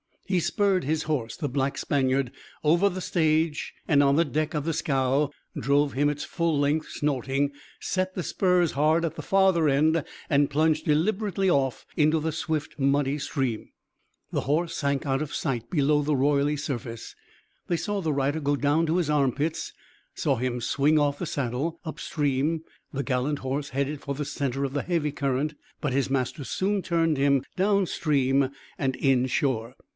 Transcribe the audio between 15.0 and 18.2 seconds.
out of sight below the roily surface. They saw the